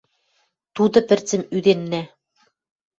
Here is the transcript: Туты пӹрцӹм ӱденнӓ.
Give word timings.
Туты 0.73 0.99
пӹрцӹм 1.07 1.41
ӱденнӓ. 1.57 2.01